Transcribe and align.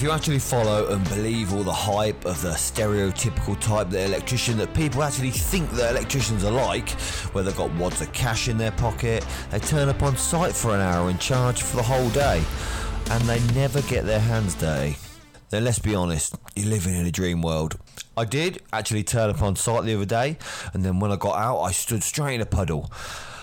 If 0.00 0.04
you 0.04 0.12
actually 0.12 0.38
follow 0.38 0.88
and 0.94 1.06
believe 1.10 1.52
all 1.52 1.62
the 1.62 1.74
hype 1.74 2.24
of 2.24 2.40
the 2.40 2.52
stereotypical 2.52 3.60
type 3.60 3.90
that 3.90 4.06
electrician 4.06 4.56
that 4.56 4.72
people 4.72 5.02
actually 5.02 5.30
think 5.30 5.70
that 5.72 5.90
electricians 5.90 6.42
are 6.42 6.50
like, 6.50 6.88
where 7.34 7.44
they've 7.44 7.54
got 7.54 7.70
wads 7.74 8.00
of 8.00 8.10
cash 8.14 8.48
in 8.48 8.56
their 8.56 8.70
pocket, 8.70 9.26
they 9.50 9.58
turn 9.58 9.90
up 9.90 10.02
on 10.02 10.16
site 10.16 10.56
for 10.56 10.74
an 10.74 10.80
hour 10.80 11.10
and 11.10 11.20
charge 11.20 11.60
for 11.60 11.76
the 11.76 11.82
whole 11.82 12.08
day, 12.08 12.42
and 13.10 13.22
they 13.24 13.40
never 13.52 13.82
get 13.82 14.06
their 14.06 14.20
hands 14.20 14.54
dirty, 14.54 14.96
then 15.50 15.64
let's 15.64 15.78
be 15.78 15.94
honest, 15.94 16.34
you're 16.56 16.70
living 16.70 16.94
in 16.94 17.04
a 17.04 17.12
dream 17.12 17.42
world. 17.42 17.78
I 18.16 18.24
did 18.24 18.62
actually 18.72 19.02
turn 19.02 19.28
up 19.28 19.42
on 19.42 19.54
site 19.54 19.84
the 19.84 19.96
other 19.96 20.06
day, 20.06 20.38
and 20.72 20.82
then 20.82 20.98
when 20.98 21.12
I 21.12 21.16
got 21.16 21.36
out, 21.36 21.60
I 21.60 21.72
stood 21.72 22.02
straight 22.02 22.36
in 22.36 22.40
a 22.40 22.46
puddle 22.46 22.90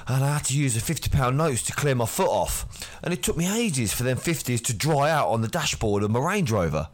and 0.07 0.23
I 0.23 0.33
had 0.33 0.45
to 0.45 0.57
use 0.57 0.77
a 0.77 0.79
£50 0.79 1.35
notes 1.35 1.63
to 1.63 1.73
clear 1.73 1.93
my 1.93 2.05
foot 2.05 2.29
off. 2.29 2.87
And 3.03 3.13
it 3.13 3.21
took 3.21 3.35
me 3.35 3.51
ages 3.51 3.93
for 3.93 4.03
them 4.03 4.17
50s 4.17 4.63
to 4.65 4.73
dry 4.73 5.11
out 5.11 5.27
on 5.27 5.41
the 5.41 5.47
dashboard 5.47 6.03
of 6.03 6.11
my 6.11 6.19
Range 6.19 6.49
Rover. 6.49 6.87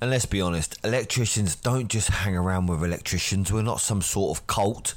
And 0.00 0.10
let's 0.10 0.26
be 0.26 0.42
honest, 0.42 0.78
electricians 0.84 1.56
don't 1.56 1.88
just 1.88 2.08
hang 2.08 2.36
around 2.36 2.66
with 2.66 2.84
electricians. 2.84 3.50
We're 3.50 3.62
not 3.62 3.80
some 3.80 4.02
sort 4.02 4.36
of 4.36 4.46
cult. 4.46 4.94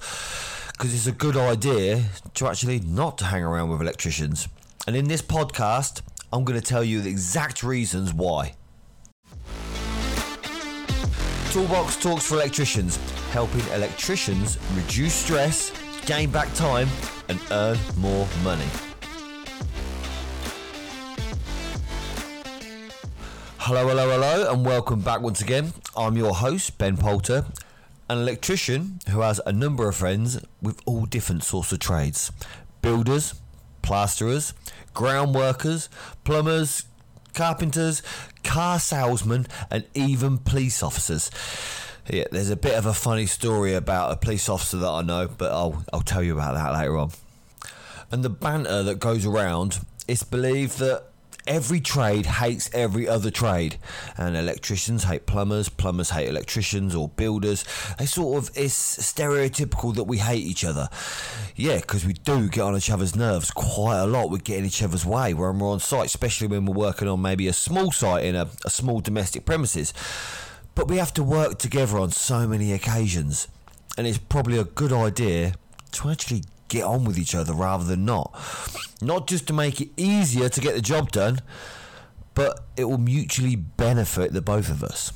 Because 0.73 0.93
it's 0.93 1.07
a 1.07 1.11
good 1.13 1.38
idea 1.38 2.03
to 2.33 2.47
actually 2.47 2.81
not 2.81 3.21
hang 3.21 3.43
around 3.43 3.69
with 3.69 3.81
electricians. 3.81 4.49
And 4.85 4.95
in 4.95 5.07
this 5.07 5.21
podcast, 5.21 6.02
I'm 6.33 6.43
going 6.43 6.59
to 6.59 6.66
tell 6.66 6.83
you 6.83 7.02
the 7.02 7.09
exact 7.09 7.63
reasons 7.63 8.13
why. 8.13 8.55
Toolbox 11.52 11.95
Talks 11.95 12.27
for 12.27 12.35
Electricians, 12.35 12.97
helping 13.31 13.66
electricians 13.69 14.59
reduce 14.75 15.13
stress, 15.13 15.71
gain 16.07 16.31
back 16.31 16.52
time, 16.53 16.88
and 17.27 17.38
earn 17.52 17.77
more 17.97 18.25
money. 18.41 18.66
Hello, 23.57 23.85
hello, 23.85 24.09
hello, 24.09 24.53
and 24.53 24.66
welcome 24.66 25.02
back 25.02 25.19
once 25.19 25.41
again. 25.41 25.73
I'm 25.97 26.16
your 26.16 26.33
host, 26.33 26.78
Ben 26.78 26.95
Poulter, 26.95 27.45
an 28.09 28.19
electrician 28.19 29.00
who 29.09 29.19
has 29.19 29.41
a 29.45 29.52
number 29.52 29.89
of 29.89 29.97
friends 29.97 30.39
with 30.61 30.80
all 30.85 31.05
different 31.05 31.44
sorts 31.44 31.73
of 31.73 31.80
trades 31.80 32.31
builders, 32.81 33.35
plasterers, 33.81 34.53
ground 34.94 35.35
workers, 35.35 35.89
plumbers, 36.23 36.85
carpenters, 37.33 38.02
car 38.45 38.80
salesmen, 38.80 39.45
and 39.69 39.83
even 39.94 40.38
police 40.38 40.81
officers. 40.81 41.30
Yeah, 42.09 42.23
there's 42.31 42.50
a 42.50 42.55
bit 42.55 42.75
of 42.75 42.86
a 42.86 42.94
funny 42.94 43.25
story 43.25 43.73
about 43.73 44.11
a 44.11 44.16
police 44.16 44.47
officer 44.47 44.77
that 44.77 44.89
I 44.89 45.02
know, 45.02 45.27
but 45.27 45.52
I'll 45.52 45.83
I'll 45.91 46.02
tell 46.02 46.23
you 46.23 46.33
about 46.33 46.55
that 46.55 46.73
later 46.77 46.97
on. 46.97 47.11
And 48.11 48.23
the 48.23 48.30
banter 48.30 48.83
that 48.83 49.00
goes 49.00 49.25
around, 49.25 49.80
it's 50.08 50.23
believed 50.23 50.80
that 50.80 51.03
every 51.45 51.80
trade 51.81 52.25
hates 52.25 52.69
every 52.73 53.09
other 53.09 53.30
trade, 53.30 53.78
and 54.17 54.38
electricians 54.38 55.03
hate 55.03 55.25
plumbers, 55.25 55.67
plumbers 55.67 56.11
hate 56.11 56.30
electricians 56.30 56.95
or 56.95 57.09
builders. 57.09 57.66
They 58.00 58.05
sort 58.05 58.41
of 58.41 58.52
it's 58.55 58.97
stereotypical 59.00 59.94
that 59.95 60.03
we 60.05 60.19
hate 60.19 60.44
each 60.44 60.63
other. 60.63 60.88
Yeah, 61.58 61.78
because 61.78 62.05
we 62.05 62.13
do 62.13 62.47
get 62.47 62.61
on 62.61 62.78
each 62.78 62.89
other's 62.89 63.17
nerves 63.17 63.52
quite 63.52 64.00
a 64.00 64.08
lot. 64.08 64.30
We 64.30 64.39
get 64.39 64.59
in 64.59 64.66
each 64.66 64.81
other's 64.81 65.05
way 65.05 65.33
when 65.33 65.59
we're 65.59 65.72
on 65.72 65.81
site, 65.81 66.05
especially 66.05 66.47
when 66.47 66.66
we're 66.66 66.73
working 66.73 67.09
on 67.09 67.22
maybe 67.22 67.50
a 67.50 67.53
small 67.53 67.91
site 67.91 68.23
in 68.23 68.35
a, 68.35 68.47
a 68.63 68.69
small 68.69 69.02
domestic 69.02 69.45
premises. 69.45 69.94
But 70.78 70.89
we 70.89 70.97
have 70.97 71.14
to 71.16 71.23
work 71.23 71.58
together 71.58 71.97
on 71.97 72.11
so 72.11 72.47
many 72.47 72.72
occasions, 72.72 73.47
and 73.97 74.06
it's 74.06 74.20
probably 74.20 74.59
a 74.59 74.64
good 74.64 74.94
idea 74.94 75.56
to 75.94 76.09
actually 76.11 76.44
get 76.67 76.84
on 76.84 77.03
with 77.03 77.17
each 77.17 77.34
other 77.34 77.52
rather 77.52 77.84
than 77.84 78.06
not. 78.06 78.31
Not 79.02 79.25
just 79.25 79.47
to 79.47 79.53
make 79.53 79.81
it 79.81 79.89
easier 79.97 80.50
to 80.50 80.61
get 80.61 80.75
the 80.75 80.81
job 80.81 81.11
done, 81.11 81.39
but 82.36 82.64
it 82.78 82.84
will 82.84 83.00
mutually 83.00 83.56
benefit 83.56 84.34
the 84.34 84.42
both 84.42 84.69
of 84.69 84.84
us. 84.84 85.11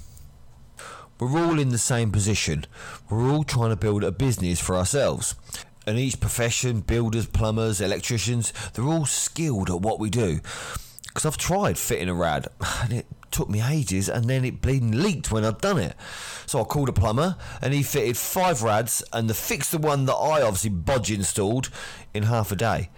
We're 1.20 1.46
all 1.46 1.60
in 1.60 1.70
the 1.70 1.78
same 1.78 2.12
position. 2.12 2.66
We're 3.08 3.30
all 3.32 3.44
trying 3.44 3.70
to 3.70 3.76
build 3.76 4.04
a 4.04 4.12
business 4.12 4.60
for 4.60 4.76
ourselves. 4.76 5.36
And 5.86 6.00
each 6.00 6.20
profession, 6.20 6.80
builders, 6.80 7.28
plumbers, 7.28 7.82
electricians, 7.82 8.52
they're 8.74 8.86
all 8.86 9.06
skilled 9.06 9.70
at 9.70 9.82
what 9.82 10.00
we 10.00 10.10
do. 10.10 10.40
Because 11.04 11.28
I've 11.28 11.38
tried 11.38 11.78
fitting 11.78 12.10
a 12.10 12.16
rad, 12.16 12.48
and 12.82 12.94
it 12.94 13.06
took 13.32 13.50
me 13.50 13.62
ages 13.62 14.10
and 14.10 14.26
then 14.26 14.46
it 14.46 14.62
bleeding 14.62 14.92
leaked 14.92 15.32
when 15.32 15.46
I'd 15.46 15.62
done 15.62 15.78
it. 15.78 15.96
So 16.46 16.62
I 16.62 16.64
called 16.64 16.90
a 16.90 16.94
plumber 16.94 17.38
and 17.62 17.74
he 17.74 17.84
fitted 17.84 18.18
five 18.18 18.64
rads 18.64 19.04
and 19.14 19.30
the 19.30 19.34
fixed 19.34 19.72
the 19.72 19.78
one 19.78 20.06
that 20.06 20.16
I 20.16 20.42
obviously 20.42 20.70
bodge 20.70 21.12
installed 21.12 21.70
in 22.14 22.24
half 22.24 22.52
a 22.52 22.56
day. 22.56 22.90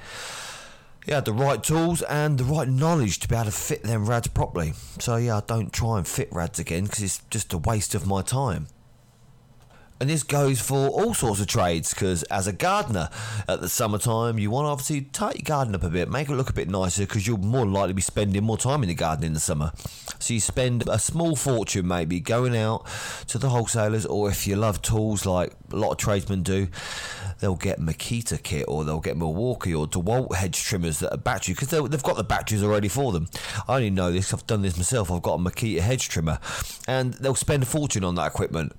He 1.05 1.11
had 1.11 1.25
the 1.25 1.33
right 1.33 1.61
tools 1.61 2.01
and 2.03 2.37
the 2.37 2.45
right 2.45 2.67
knowledge 2.67 3.19
to 3.19 3.27
be 3.27 3.35
able 3.35 3.45
to 3.45 3.51
fit 3.51 3.83
them 3.83 4.05
rads 4.05 4.27
properly. 4.27 4.73
So 4.99 5.17
yeah, 5.17 5.37
I 5.37 5.41
don't 5.45 5.73
try 5.73 5.97
and 5.97 6.07
fit 6.07 6.29
rads 6.31 6.59
again 6.59 6.85
because 6.85 7.03
it's 7.03 7.21
just 7.29 7.53
a 7.53 7.57
waste 7.57 7.93
of 7.93 8.07
my 8.07 8.21
time. 8.21 8.67
And 10.03 10.09
this 10.09 10.23
goes 10.23 10.59
for 10.59 10.89
all 10.89 11.13
sorts 11.13 11.39
of 11.39 11.47
trades 11.47 11.93
because 11.93 12.23
as 12.23 12.45
a 12.45 12.51
gardener 12.51 13.07
at 13.47 13.61
the 13.61 13.69
summertime, 13.69 14.37
you 14.37 14.51
want 14.51 14.65
to 14.65 14.69
obviously 14.69 14.99
tighten 14.99 15.37
your 15.37 15.45
garden 15.45 15.75
up 15.75 15.83
a 15.83 15.89
bit, 15.89 16.11
make 16.11 16.27
it 16.27 16.35
look 16.35 16.49
a 16.49 16.53
bit 16.53 16.67
nicer 16.67 17.03
because 17.03 17.25
you're 17.25 17.37
more 17.37 17.65
likely 17.65 17.93
be 17.93 18.01
spending 18.01 18.43
more 18.43 18.57
time 18.57 18.83
in 18.83 18.89
the 18.89 18.95
garden 18.95 19.23
in 19.23 19.33
the 19.33 19.39
summer. 19.39 19.71
So 20.19 20.33
you 20.33 20.41
spend 20.41 20.83
a 20.89 20.99
small 20.99 21.37
fortune 21.37 21.87
maybe 21.87 22.19
going 22.19 22.53
out 22.53 22.85
to 23.29 23.37
the 23.37 23.47
wholesalers, 23.47 24.05
or 24.05 24.29
if 24.29 24.45
you 24.45 24.57
love 24.57 24.81
tools 24.81 25.25
like 25.25 25.53
a 25.71 25.77
lot 25.77 25.91
of 25.91 25.97
tradesmen 25.99 26.43
do, 26.43 26.67
they'll 27.39 27.55
get 27.55 27.79
Makita 27.79 28.43
kit 28.43 28.65
or 28.67 28.83
they'll 28.83 28.99
get 28.99 29.15
Milwaukee 29.15 29.73
or 29.73 29.87
DeWalt 29.87 30.35
hedge 30.35 30.61
trimmers 30.61 30.99
that 30.99 31.13
are 31.13 31.17
battery 31.17 31.53
because 31.53 31.69
they've 31.69 32.03
got 32.03 32.17
the 32.17 32.25
batteries 32.25 32.61
already 32.61 32.89
for 32.89 33.13
them. 33.13 33.29
I 33.69 33.75
only 33.75 33.89
know 33.89 34.11
this, 34.11 34.33
I've 34.33 34.45
done 34.47 34.63
this 34.63 34.75
myself. 34.75 35.09
I've 35.09 35.21
got 35.21 35.35
a 35.35 35.41
Makita 35.41 35.79
hedge 35.79 36.09
trimmer 36.09 36.39
and 36.89 37.13
they'll 37.13 37.35
spend 37.35 37.63
a 37.63 37.65
fortune 37.65 38.03
on 38.03 38.15
that 38.15 38.27
equipment. 38.27 38.73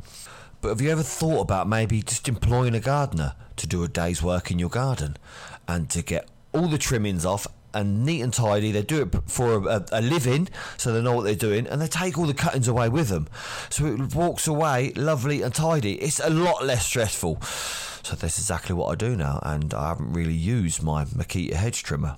But 0.64 0.70
have 0.70 0.80
you 0.80 0.88
ever 0.88 1.02
thought 1.02 1.42
about 1.42 1.68
maybe 1.68 2.00
just 2.00 2.26
employing 2.26 2.74
a 2.74 2.80
gardener 2.80 3.34
to 3.56 3.66
do 3.66 3.84
a 3.84 3.86
day's 3.86 4.22
work 4.22 4.50
in 4.50 4.58
your 4.58 4.70
garden 4.70 5.18
and 5.68 5.90
to 5.90 6.00
get 6.00 6.26
all 6.54 6.68
the 6.68 6.78
trimmings 6.78 7.26
off 7.26 7.46
and 7.74 8.06
neat 8.06 8.22
and 8.22 8.32
tidy. 8.32 8.72
They 8.72 8.80
do 8.80 9.02
it 9.02 9.14
for 9.26 9.68
a, 9.68 9.84
a, 9.92 10.00
living, 10.00 10.48
so 10.78 10.90
they 10.90 11.02
know 11.02 11.12
what 11.12 11.24
they're 11.24 11.34
doing, 11.34 11.66
and 11.66 11.82
they 11.82 11.86
take 11.86 12.16
all 12.16 12.24
the 12.24 12.32
cuttings 12.32 12.66
away 12.66 12.88
with 12.88 13.08
them. 13.08 13.28
So 13.68 13.84
it 13.84 14.14
walks 14.14 14.46
away 14.46 14.94
lovely 14.96 15.42
and 15.42 15.54
tidy. 15.54 15.96
It's 15.96 16.18
a 16.18 16.30
lot 16.30 16.64
less 16.64 16.86
stressful. 16.86 17.42
So 17.42 18.16
that's 18.16 18.38
exactly 18.38 18.74
what 18.74 18.90
I 18.90 18.94
do 18.94 19.16
now, 19.16 19.40
and 19.42 19.74
I 19.74 19.88
haven't 19.88 20.14
really 20.14 20.32
used 20.32 20.82
my 20.82 21.04
Makita 21.04 21.52
hedge 21.52 21.82
trimmer. 21.82 22.16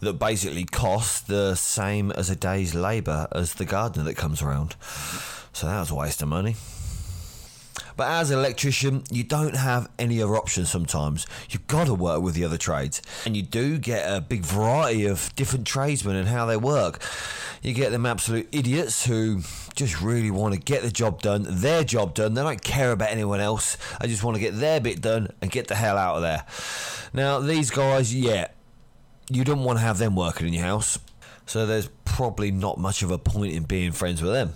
That 0.00 0.14
basically 0.14 0.64
costs 0.64 1.20
the 1.20 1.54
same 1.54 2.12
as 2.12 2.30
a 2.30 2.36
day's 2.36 2.74
labour 2.74 3.28
as 3.32 3.52
the 3.52 3.66
gardener 3.66 4.04
that 4.04 4.14
comes 4.14 4.40
around. 4.40 4.74
So 5.52 5.66
that 5.66 5.80
was 5.80 5.90
a 5.90 5.94
waste 5.94 6.22
of 6.22 6.28
money. 6.28 6.56
But 7.98 8.12
as 8.12 8.30
an 8.30 8.38
electrician, 8.38 9.02
you 9.10 9.24
don't 9.24 9.56
have 9.56 9.90
any 9.98 10.22
other 10.22 10.36
options 10.36 10.70
sometimes. 10.70 11.26
You've 11.50 11.66
got 11.66 11.88
to 11.88 11.94
work 11.94 12.22
with 12.22 12.36
the 12.36 12.44
other 12.44 12.56
trades. 12.56 13.02
And 13.26 13.36
you 13.36 13.42
do 13.42 13.76
get 13.76 14.04
a 14.08 14.20
big 14.20 14.42
variety 14.42 15.06
of 15.06 15.34
different 15.34 15.66
tradesmen 15.66 16.14
and 16.14 16.28
how 16.28 16.46
they 16.46 16.56
work. 16.56 17.02
You 17.60 17.74
get 17.74 17.90
them 17.90 18.06
absolute 18.06 18.48
idiots 18.52 19.04
who 19.04 19.40
just 19.74 20.00
really 20.00 20.30
want 20.30 20.54
to 20.54 20.60
get 20.60 20.82
the 20.82 20.92
job 20.92 21.22
done, 21.22 21.44
their 21.48 21.82
job 21.82 22.14
done. 22.14 22.34
They 22.34 22.42
don't 22.42 22.62
care 22.62 22.92
about 22.92 23.10
anyone 23.10 23.40
else. 23.40 23.76
They 24.00 24.06
just 24.06 24.22
want 24.22 24.36
to 24.36 24.40
get 24.40 24.54
their 24.54 24.80
bit 24.80 25.00
done 25.00 25.32
and 25.42 25.50
get 25.50 25.66
the 25.66 25.74
hell 25.74 25.98
out 25.98 26.14
of 26.14 26.22
there. 26.22 26.44
Now, 27.12 27.40
these 27.40 27.72
guys, 27.72 28.14
yeah, 28.14 28.46
you 29.28 29.42
don't 29.42 29.64
want 29.64 29.80
to 29.80 29.84
have 29.84 29.98
them 29.98 30.14
working 30.14 30.46
in 30.46 30.54
your 30.54 30.62
house. 30.62 31.00
So 31.46 31.66
there's 31.66 31.88
probably 32.04 32.52
not 32.52 32.78
much 32.78 33.02
of 33.02 33.10
a 33.10 33.18
point 33.18 33.54
in 33.54 33.64
being 33.64 33.90
friends 33.90 34.22
with 34.22 34.30
them. 34.30 34.54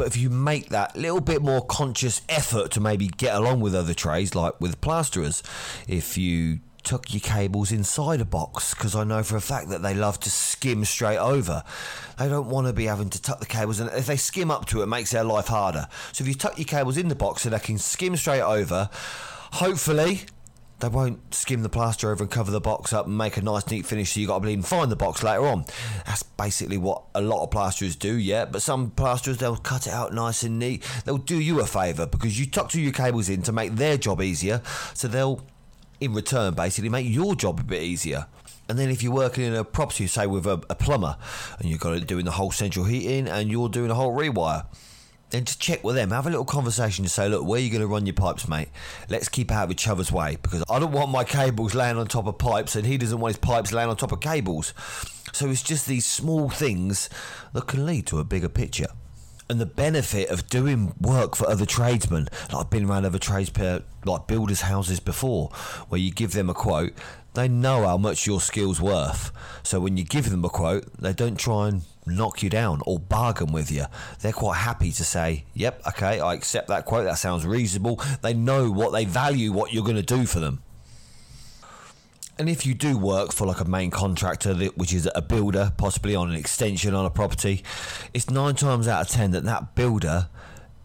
But 0.00 0.06
if 0.06 0.16
you 0.16 0.30
make 0.30 0.70
that 0.70 0.96
little 0.96 1.20
bit 1.20 1.42
more 1.42 1.60
conscious 1.60 2.22
effort 2.26 2.70
to 2.70 2.80
maybe 2.80 3.08
get 3.08 3.36
along 3.36 3.60
with 3.60 3.74
other 3.74 3.92
trades, 3.92 4.34
like 4.34 4.58
with 4.58 4.80
plasterers, 4.80 5.42
if 5.86 6.16
you 6.16 6.60
tuck 6.82 7.12
your 7.12 7.20
cables 7.20 7.70
inside 7.70 8.22
a 8.22 8.24
box 8.24 8.72
because 8.72 8.96
I 8.96 9.04
know 9.04 9.22
for 9.22 9.36
a 9.36 9.42
fact 9.42 9.68
that 9.68 9.82
they 9.82 9.92
love 9.92 10.18
to 10.20 10.30
skim 10.30 10.86
straight 10.86 11.18
over. 11.18 11.62
They 12.18 12.30
don't 12.30 12.48
want 12.48 12.66
to 12.66 12.72
be 12.72 12.86
having 12.86 13.10
to 13.10 13.20
tuck 13.20 13.40
the 13.40 13.44
cables, 13.44 13.78
and 13.78 13.90
if 13.90 14.06
they 14.06 14.16
skim 14.16 14.50
up 14.50 14.64
to 14.68 14.80
it, 14.80 14.84
it 14.84 14.86
makes 14.86 15.10
their 15.10 15.22
life 15.22 15.48
harder. 15.48 15.86
So 16.12 16.22
if 16.22 16.28
you 16.28 16.34
tuck 16.34 16.56
your 16.56 16.64
cables 16.64 16.96
in 16.96 17.08
the 17.08 17.14
box 17.14 17.42
so 17.42 17.50
they 17.50 17.58
can 17.58 17.76
skim 17.76 18.16
straight 18.16 18.40
over, 18.40 18.88
hopefully 19.52 20.22
they 20.80 20.88
won't 20.88 21.34
skim 21.34 21.62
the 21.62 21.68
plaster 21.68 22.10
over 22.10 22.24
and 22.24 22.30
cover 22.30 22.50
the 22.50 22.60
box 22.60 22.92
up 22.92 23.06
and 23.06 23.16
make 23.16 23.36
a 23.36 23.42
nice 23.42 23.68
neat 23.70 23.86
finish 23.86 24.12
so 24.12 24.20
you 24.20 24.26
got 24.26 24.34
to 24.36 24.40
bleed 24.40 24.64
find 24.64 24.90
the 24.90 24.96
box 24.96 25.22
later 25.22 25.46
on. 25.46 25.64
That's 26.06 26.22
basically 26.22 26.78
what 26.78 27.02
a 27.14 27.20
lot 27.20 27.42
of 27.42 27.50
plasterers 27.50 27.96
do, 27.96 28.14
yeah. 28.14 28.44
But 28.44 28.62
some 28.62 28.90
plasterers 28.90 29.38
they'll 29.38 29.56
cut 29.56 29.86
it 29.86 29.92
out 29.92 30.12
nice 30.12 30.42
and 30.42 30.58
neat. 30.58 30.84
They'll 31.04 31.18
do 31.18 31.38
you 31.40 31.60
a 31.60 31.66
favour 31.66 32.06
because 32.06 32.38
you 32.38 32.46
tucked 32.46 32.74
all 32.74 32.80
your 32.80 32.92
cables 32.92 33.28
in 33.28 33.42
to 33.42 33.52
make 33.52 33.76
their 33.76 33.96
job 33.96 34.22
easier. 34.22 34.62
So 34.94 35.08
they'll 35.08 35.44
in 36.00 36.14
return 36.14 36.54
basically 36.54 36.88
make 36.88 37.06
your 37.06 37.34
job 37.34 37.60
a 37.60 37.64
bit 37.64 37.82
easier. 37.82 38.26
And 38.68 38.78
then 38.78 38.88
if 38.88 39.02
you're 39.02 39.12
working 39.12 39.44
in 39.44 39.54
a 39.54 39.64
property, 39.64 40.06
say 40.06 40.26
with 40.26 40.46
a, 40.46 40.62
a 40.70 40.74
plumber, 40.76 41.16
and 41.58 41.68
you've 41.68 41.80
got 41.80 41.94
it 41.94 42.06
doing 42.06 42.24
the 42.24 42.30
whole 42.30 42.52
central 42.52 42.84
heating 42.84 43.26
and 43.28 43.50
you're 43.50 43.68
doing 43.68 43.90
a 43.90 43.94
whole 43.94 44.16
rewire 44.16 44.64
then 45.30 45.44
just 45.44 45.60
check 45.60 45.82
with 45.84 45.94
them. 45.94 46.10
Have 46.10 46.26
a 46.26 46.30
little 46.30 46.44
conversation 46.44 47.04
to 47.04 47.10
say, 47.10 47.28
look, 47.28 47.46
where 47.46 47.58
are 47.58 47.62
you 47.62 47.70
going 47.70 47.80
to 47.80 47.86
run 47.86 48.06
your 48.06 48.14
pipes, 48.14 48.48
mate? 48.48 48.68
Let's 49.08 49.28
keep 49.28 49.50
out 49.50 49.64
of 49.64 49.70
each 49.70 49.88
other's 49.88 50.12
way 50.12 50.36
because 50.42 50.64
I 50.68 50.78
don't 50.78 50.92
want 50.92 51.10
my 51.10 51.24
cables 51.24 51.74
laying 51.74 51.96
on 51.96 52.06
top 52.06 52.26
of 52.26 52.38
pipes 52.38 52.76
and 52.76 52.86
he 52.86 52.98
doesn't 52.98 53.18
want 53.18 53.36
his 53.36 53.40
pipes 53.40 53.72
laying 53.72 53.88
on 53.88 53.96
top 53.96 54.12
of 54.12 54.20
cables. 54.20 54.74
So 55.32 55.48
it's 55.48 55.62
just 55.62 55.86
these 55.86 56.06
small 56.06 56.50
things 56.50 57.08
that 57.52 57.66
can 57.66 57.86
lead 57.86 58.06
to 58.08 58.18
a 58.18 58.24
bigger 58.24 58.48
picture. 58.48 58.88
And 59.48 59.60
the 59.60 59.66
benefit 59.66 60.28
of 60.30 60.48
doing 60.48 60.94
work 61.00 61.34
for 61.34 61.48
other 61.48 61.66
tradesmen, 61.66 62.28
like 62.52 62.66
I've 62.66 62.70
been 62.70 62.88
around 62.88 63.04
other 63.04 63.18
trades, 63.18 63.50
like 64.04 64.26
builders' 64.28 64.60
houses 64.60 65.00
before, 65.00 65.48
where 65.88 66.00
you 66.00 66.12
give 66.12 66.32
them 66.32 66.48
a 66.48 66.54
quote, 66.54 66.92
they 67.34 67.48
know 67.48 67.84
how 67.84 67.96
much 67.96 68.26
your 68.26 68.40
skill's 68.40 68.80
worth. 68.80 69.32
So 69.62 69.80
when 69.80 69.96
you 69.96 70.04
give 70.04 70.30
them 70.30 70.44
a 70.44 70.48
quote, 70.48 70.92
they 71.00 71.12
don't 71.12 71.38
try 71.38 71.68
and 71.68 71.82
knock 72.10 72.42
you 72.42 72.50
down 72.50 72.82
or 72.86 72.98
bargain 72.98 73.52
with 73.52 73.70
you. 73.70 73.86
They're 74.20 74.32
quite 74.32 74.58
happy 74.58 74.92
to 74.92 75.04
say, 75.04 75.44
"Yep, 75.54 75.82
okay, 75.88 76.20
I 76.20 76.34
accept 76.34 76.68
that 76.68 76.84
quote. 76.84 77.04
That 77.04 77.18
sounds 77.18 77.46
reasonable." 77.46 78.00
They 78.22 78.34
know 78.34 78.70
what 78.70 78.92
they 78.92 79.04
value, 79.04 79.52
what 79.52 79.72
you're 79.72 79.84
going 79.84 79.96
to 79.96 80.02
do 80.02 80.26
for 80.26 80.40
them. 80.40 80.62
And 82.38 82.48
if 82.48 82.64
you 82.64 82.72
do 82.72 82.96
work 82.96 83.32
for 83.32 83.46
like 83.46 83.60
a 83.60 83.66
main 83.66 83.90
contractor, 83.90 84.54
which 84.54 84.94
is 84.94 85.06
a 85.14 85.20
builder, 85.20 85.72
possibly 85.76 86.14
on 86.14 86.30
an 86.30 86.36
extension 86.36 86.94
on 86.94 87.04
a 87.04 87.10
property, 87.10 87.62
it's 88.14 88.30
nine 88.30 88.54
times 88.54 88.88
out 88.88 89.02
of 89.02 89.08
ten 89.08 89.32
that 89.32 89.44
that 89.44 89.74
builder 89.74 90.28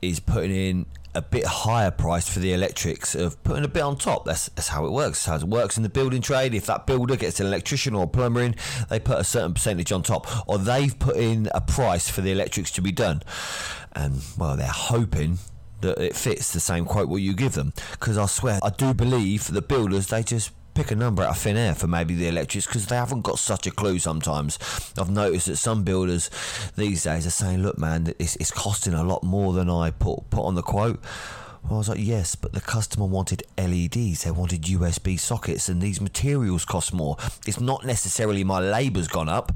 is 0.01 0.19
putting 0.19 0.51
in 0.51 0.85
a 1.15 1.21
bit 1.21 1.45
higher 1.45 1.91
price 1.91 2.27
for 2.29 2.39
the 2.39 2.53
electrics 2.53 3.15
of 3.15 3.41
putting 3.43 3.63
a 3.63 3.67
bit 3.67 3.81
on 3.81 3.97
top. 3.97 4.25
That's, 4.25 4.49
that's 4.49 4.67
how 4.67 4.85
it 4.85 4.91
works. 4.91 5.25
That's 5.25 5.41
how 5.41 5.47
it 5.47 5.51
works 5.51 5.77
in 5.77 5.83
the 5.83 5.89
building 5.89 6.21
trade. 6.21 6.53
If 6.53 6.65
that 6.67 6.85
builder 6.85 7.15
gets 7.15 7.39
an 7.39 7.47
electrician 7.47 7.95
or 7.95 8.03
a 8.03 8.07
plumber 8.07 8.41
in, 8.41 8.55
they 8.89 8.99
put 8.99 9.19
a 9.19 9.23
certain 9.23 9.53
percentage 9.53 9.91
on 9.91 10.03
top, 10.03 10.27
or 10.47 10.57
they've 10.57 10.97
put 10.97 11.15
in 11.15 11.49
a 11.53 11.61
price 11.61 12.09
for 12.09 12.21
the 12.21 12.31
electrics 12.31 12.71
to 12.71 12.81
be 12.81 12.91
done. 12.91 13.23
And 13.93 14.21
well, 14.37 14.57
they're 14.57 14.67
hoping 14.67 15.39
that 15.81 15.97
it 15.99 16.15
fits 16.15 16.51
the 16.51 16.59
same 16.59 16.85
quote 16.85 17.09
what 17.09 17.21
you 17.21 17.33
give 17.33 17.53
them. 17.53 17.73
Because 17.91 18.17
I 18.17 18.25
swear, 18.25 18.59
I 18.61 18.69
do 18.69 18.93
believe 18.93 19.47
the 19.47 19.61
builders 19.61 20.07
they 20.07 20.23
just 20.23 20.51
pick 20.75 20.91
a 20.91 20.95
number 20.95 21.23
out 21.23 21.29
of 21.31 21.37
thin 21.37 21.57
air 21.57 21.73
for 21.73 21.87
maybe 21.87 22.13
the 22.13 22.27
electrics 22.27 22.67
because 22.67 22.85
they 22.85 22.97
haven't 22.97 23.21
got 23.21 23.39
such 23.39 23.65
a 23.65 23.71
clue 23.71 23.97
sometimes. 23.97 24.59
I've 24.99 25.09
noticed 25.09 25.47
that 25.47 25.55
some 25.55 25.83
builders 25.83 26.29
these 26.75 27.03
days 27.03 27.25
are 27.25 27.31
saying, 27.31 27.63
look, 27.63 27.79
man, 27.79 28.13
it's, 28.19 28.35
it's 28.35 28.51
costing 28.51 28.93
a 28.93 29.03
lot 29.03 29.23
more 29.23 29.53
than 29.53 29.69
I 29.69 29.91
put, 29.91 30.29
put 30.29 30.43
on 30.43 30.55
the 30.55 30.61
quote. 30.61 31.01
Well, 31.63 31.75
I 31.75 31.77
was 31.77 31.89
like, 31.89 31.99
yes, 31.99 32.35
but 32.35 32.51
the 32.51 32.61
customer 32.61 33.07
wanted 33.07 33.41
LEDs. 33.57 34.23
They 34.23 34.31
wanted 34.31 34.63
USB 34.63 35.19
sockets, 35.19 35.67
and 35.67 35.81
these 35.81 35.99
materials 35.99 36.63
cost 36.63 36.93
more. 36.93 37.17
It's 37.47 37.59
not 37.59 37.83
necessarily 37.85 38.43
my 38.43 38.59
labour's 38.59 39.07
gone 39.07 39.29
up. 39.29 39.51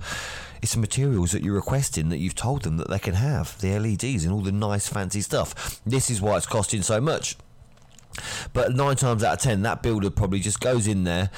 It's 0.63 0.73
the 0.73 0.79
materials 0.79 1.33
that 1.33 1.43
you're 1.43 1.53
requesting 1.53 2.09
that 2.09 2.17
you've 2.17 2.33
told 2.33 2.63
them 2.63 2.77
that 2.77 2.89
they 2.89 2.97
can 2.97 3.13
have 3.13 3.59
the 3.61 3.77
LEDs 3.77 4.23
and 4.23 4.33
all 4.33 4.41
the 4.41 4.51
nice 4.51 4.87
fancy 4.87 5.21
stuff. 5.21 5.81
This 5.85 6.09
is 6.09 6.19
why 6.19 6.37
it's 6.37 6.47
costing 6.47 6.81
so 6.81 6.99
much. 6.99 7.35
But 8.53 8.73
nine 8.73 8.95
times 8.95 9.23
out 9.23 9.33
of 9.33 9.39
ten, 9.39 9.61
that 9.61 9.81
builder 9.83 10.09
probably 10.09 10.39
just 10.39 10.59
goes 10.59 10.87
in 10.87 11.03
there 11.03 11.29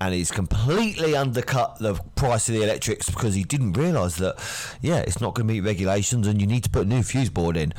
and 0.00 0.14
he's 0.14 0.30
completely 0.30 1.16
undercut 1.16 1.78
the 1.78 1.94
price 2.14 2.48
of 2.48 2.54
the 2.54 2.62
electrics 2.62 3.10
because 3.10 3.34
he 3.34 3.44
didn't 3.44 3.72
realise 3.72 4.16
that, 4.16 4.36
yeah, 4.80 4.98
it's 4.98 5.20
not 5.20 5.34
going 5.34 5.48
to 5.48 5.54
meet 5.54 5.60
regulations 5.60 6.26
and 6.26 6.40
you 6.40 6.46
need 6.46 6.64
to 6.64 6.70
put 6.70 6.86
a 6.86 6.88
new 6.88 7.02
fuse 7.02 7.30
board 7.30 7.56
in. 7.56 7.72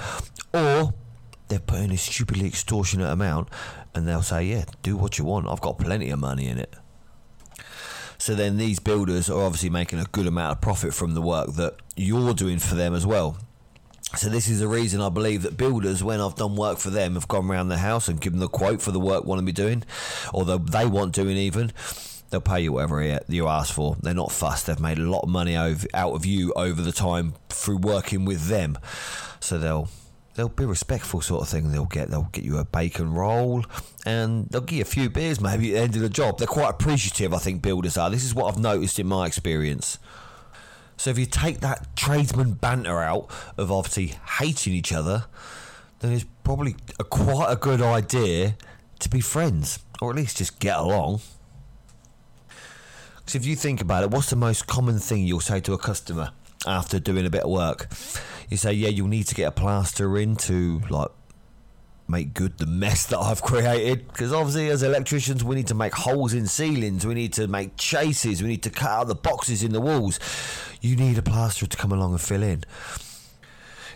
Or 0.53 0.93
they're 1.47 1.59
putting 1.59 1.91
a 1.91 1.97
stupidly 1.97 2.47
extortionate 2.47 3.09
amount 3.09 3.49
and 3.93 4.07
they'll 4.07 4.21
say, 4.21 4.43
yeah, 4.45 4.65
do 4.81 4.97
what 4.97 5.17
you 5.17 5.25
want. 5.25 5.47
I've 5.47 5.61
got 5.61 5.77
plenty 5.77 6.09
of 6.09 6.19
money 6.19 6.47
in 6.47 6.57
it. 6.57 6.75
So 8.17 8.35
then 8.35 8.57
these 8.57 8.79
builders 8.79 9.29
are 9.29 9.41
obviously 9.41 9.69
making 9.69 9.99
a 9.99 10.05
good 10.05 10.27
amount 10.27 10.51
of 10.51 10.61
profit 10.61 10.93
from 10.93 11.13
the 11.13 11.21
work 11.21 11.53
that 11.53 11.75
you're 11.95 12.33
doing 12.33 12.59
for 12.59 12.75
them 12.75 12.93
as 12.93 13.05
well. 13.05 13.37
So 14.15 14.27
this 14.27 14.47
is 14.47 14.59
the 14.59 14.67
reason 14.67 15.01
I 15.01 15.09
believe 15.09 15.43
that 15.43 15.55
builders, 15.55 16.03
when 16.03 16.19
I've 16.19 16.35
done 16.35 16.55
work 16.55 16.79
for 16.79 16.89
them, 16.89 17.13
have 17.13 17.27
gone 17.27 17.49
around 17.49 17.69
the 17.69 17.77
house 17.77 18.07
and 18.07 18.19
given 18.19 18.39
the 18.39 18.47
quote 18.47 18.81
for 18.81 18.91
the 18.91 18.99
work 18.99 19.23
want 19.23 19.39
to 19.39 19.45
be 19.45 19.51
doing, 19.51 19.83
or 20.33 20.45
they 20.45 20.85
want 20.85 21.13
doing 21.13 21.37
even. 21.37 21.71
They'll 22.29 22.41
pay 22.41 22.61
you 22.61 22.73
whatever 22.73 23.19
you 23.27 23.47
ask 23.47 23.73
for. 23.73 23.95
They're 24.01 24.13
not 24.13 24.31
fussed. 24.31 24.67
They've 24.67 24.79
made 24.79 24.99
a 24.99 25.09
lot 25.09 25.21
of 25.21 25.29
money 25.29 25.55
out 25.55 25.85
of 25.93 26.25
you 26.25 26.53
over 26.53 26.81
the 26.81 26.91
time 26.91 27.33
through 27.49 27.77
working 27.77 28.25
with 28.25 28.47
them. 28.47 28.77
So 29.39 29.57
they'll 29.57 29.89
they'll 30.35 30.49
be 30.49 30.65
respectful 30.65 31.21
sort 31.21 31.41
of 31.41 31.49
thing. 31.49 31.71
They'll 31.71 31.85
get 31.85 32.09
they'll 32.09 32.29
get 32.31 32.43
you 32.43 32.57
a 32.57 32.65
bacon 32.65 33.13
roll 33.13 33.65
and 34.05 34.47
they'll 34.49 34.61
give 34.61 34.77
you 34.77 34.81
a 34.83 34.85
few 34.85 35.09
beers 35.09 35.41
maybe 35.41 35.71
at 35.71 35.73
the 35.73 35.79
end 35.79 35.95
of 35.95 36.01
the 36.01 36.09
job. 36.09 36.37
They're 36.37 36.47
quite 36.47 36.69
appreciative, 36.69 37.33
I 37.33 37.39
think 37.39 37.61
builders 37.61 37.97
are. 37.97 38.09
This 38.09 38.23
is 38.23 38.35
what 38.35 38.45
I've 38.45 38.59
noticed 38.59 38.99
in 38.99 39.07
my 39.07 39.25
experience. 39.25 39.97
So 40.99 41.09
if 41.09 41.17
you 41.17 41.25
take 41.25 41.61
that 41.61 41.95
tradesman 41.95 42.55
banter 42.55 42.99
out 42.99 43.29
of 43.55 43.71
obviously 43.71 44.19
hating 44.39 44.73
each 44.73 44.91
other, 44.91 45.27
then 46.01 46.11
it's 46.11 46.25
probably 46.43 46.75
a, 46.99 47.05
quite 47.05 47.49
a 47.49 47.55
good 47.55 47.81
idea 47.81 48.57
to 48.99 49.09
be 49.09 49.21
friends, 49.21 49.79
or 50.01 50.09
at 50.09 50.17
least 50.17 50.39
just 50.39 50.59
get 50.59 50.77
along. 50.77 51.21
Because 53.15 53.35
if 53.35 53.45
you 53.45 53.55
think 53.55 53.79
about 53.79 54.03
it, 54.03 54.11
what's 54.11 54.29
the 54.29 54.35
most 54.35 54.67
common 54.67 54.99
thing 54.99 55.25
you'll 55.25 55.39
say 55.39 55.61
to 55.61 55.71
a 55.71 55.77
customer 55.77 56.31
after 56.67 56.99
doing 56.99 57.25
a 57.25 57.29
bit 57.29 57.43
of 57.43 57.49
work? 57.49 57.87
You 58.49 58.57
say, 58.57 58.73
"Yeah, 58.73 58.89
you'll 58.89 59.07
need 59.07 59.27
to 59.27 59.35
get 59.35 59.47
a 59.47 59.51
plaster 59.51 60.17
in 60.17 60.35
to 60.35 60.81
like 60.89 61.11
make 62.09 62.33
good 62.33 62.57
the 62.57 62.65
mess 62.65 63.05
that 63.07 63.19
I've 63.19 63.41
created. 63.41 64.07
Because 64.07 64.33
obviously, 64.33 64.69
as 64.69 64.83
electricians, 64.83 65.43
we 65.43 65.55
need 65.55 65.67
to 65.67 65.75
make 65.75 65.93
holes 65.93 66.33
in 66.33 66.47
ceilings, 66.47 67.05
we 67.05 67.13
need 67.13 67.33
to 67.33 67.47
make 67.47 67.77
chases, 67.77 68.41
we 68.41 68.49
need 68.49 68.63
to 68.63 68.69
cut 68.69 68.89
out 68.89 69.07
the 69.07 69.15
boxes 69.15 69.63
in 69.63 69.71
the 69.71 69.81
walls. 69.81 70.19
You 70.81 70.95
need 70.95 71.17
a 71.17 71.21
plasterer 71.21 71.67
to 71.67 71.77
come 71.77 71.91
along 71.91 72.11
and 72.11 72.21
fill 72.21 72.43
in 72.43 72.63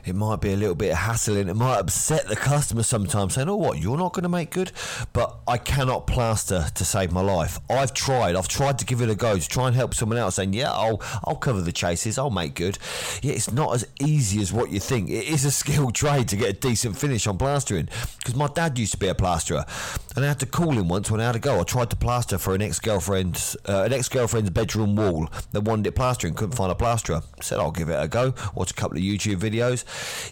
it 0.06 0.16
might 0.16 0.42
be 0.42 0.54
a 0.54 0.58
little 0.58 0.76
bit 0.76 0.92
of 0.92 1.28
it 1.28 1.56
might 1.56 1.78
upset 1.78 2.28
the 2.28 2.36
customer 2.36 2.84
sometimes 2.84 3.36
saying, 3.36 3.48
Oh, 3.50 3.56
what, 3.56 3.80
you're 3.80 3.98
not 3.98 4.14
going 4.14 4.24
to 4.24 4.30
make 4.30 4.52
good? 4.52 4.72
But 5.14 5.36
I 5.48 5.58
cannot 5.58 6.08
plaster 6.08 6.66
to 6.74 6.86
save 6.86 7.12
my 7.12 7.22
life. 7.22 7.60
I've 7.70 7.94
tried, 7.94 8.36
I've 8.36 8.48
tried 8.48 8.80
to 8.80 8.86
give 8.86 9.02
it 9.02 9.10
a 9.10 9.16
go 9.16 9.38
to 9.38 9.48
try 9.48 9.68
and 9.68 9.76
help 9.76 9.94
someone 9.94 10.18
else 10.18 10.36
saying, 10.36 10.54
Yeah, 10.54 10.72
I'll, 10.72 11.02
I'll 11.26 11.36
cover 11.36 11.62
the 11.62 11.72
chases, 11.72 12.18
I'll 12.18 12.30
make 12.30 12.56
good. 12.56 12.78
Yeah, 13.22 13.34
it's 13.34 13.52
not 13.52 13.74
as 13.74 13.88
easy 14.02 14.42
as 14.42 14.52
what 14.52 14.72
you 14.72 14.80
think. 14.80 15.10
It 15.10 15.28
is 15.28 15.46
a 15.46 15.52
skilled 15.64 15.96
trade 15.96 16.28
to 16.30 16.36
get 16.36 16.50
a 16.50 16.54
decent 16.54 16.98
finish 16.98 17.28
on 17.28 17.38
plastering 17.38 17.88
because 18.18 18.36
my 18.36 18.48
dad 18.48 18.78
used 18.78 18.94
to 18.94 18.98
be 18.98 19.08
a 19.08 19.16
plasterer 19.16 19.66
and 20.15 20.24
I 20.24 20.27
had 20.27 20.39
to 20.39 20.45
call 20.45 20.71
him 20.71 20.88
once 20.88 21.10
when 21.10 21.21
I 21.21 21.25
had 21.25 21.33
to 21.33 21.39
go. 21.39 21.60
I 21.60 21.63
tried 21.63 21.89
to 21.89 21.95
plaster 21.95 22.38
for 22.38 22.54
an 22.54 22.62
ex 22.62 22.80
girlfriend's 22.80 23.57
uh, 23.68 23.83
an 23.83 23.94
ex 23.94 24.10
girlfriend's 24.10 24.50
bedroom 24.50 24.95
wall 24.95 25.30
that 25.51 25.62
wanted 25.62 25.88
it 25.88 25.95
plastering, 25.95 26.33
couldn't 26.33 26.56
find 26.56 26.71
a 26.71 26.75
plasterer. 26.75 27.21
Said 27.42 27.60
I'll 27.60 27.71
give 27.71 27.89
it 27.89 28.01
a 28.01 28.07
go. 28.07 28.33
Watch 28.56 28.71
a 28.71 28.74
couple 28.74 28.98
of 28.98 29.04
YouTube 29.04 29.38
videos. 29.38 29.83